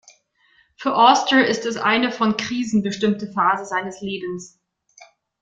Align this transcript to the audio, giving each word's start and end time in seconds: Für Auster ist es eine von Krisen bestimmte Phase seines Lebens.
Für 0.77 0.95
Auster 0.95 1.45
ist 1.45 1.67
es 1.67 1.77
eine 1.77 2.11
von 2.11 2.35
Krisen 2.35 2.81
bestimmte 2.81 3.31
Phase 3.31 3.65
seines 3.65 4.01
Lebens. 4.01 4.59